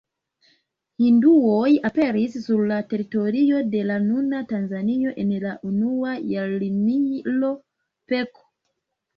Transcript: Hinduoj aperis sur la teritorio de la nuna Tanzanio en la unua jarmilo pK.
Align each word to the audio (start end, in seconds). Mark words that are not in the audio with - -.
Hinduoj 1.01 1.67
aperis 1.89 2.37
sur 2.45 2.63
la 2.71 2.79
teritorio 2.93 3.61
de 3.75 3.83
la 3.91 3.99
nuna 4.07 4.39
Tanzanio 4.55 5.13
en 5.25 5.35
la 5.45 5.53
unua 5.73 6.17
jarmilo 6.33 7.53
pK. 8.09 8.45